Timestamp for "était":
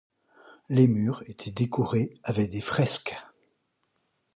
1.27-1.51